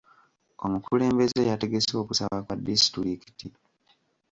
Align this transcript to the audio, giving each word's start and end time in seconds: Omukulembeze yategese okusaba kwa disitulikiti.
Omukulembeze 0.65 1.41
yategese 1.51 1.93
okusaba 2.03 2.37
kwa 2.45 2.55
disitulikiti. 2.65 3.47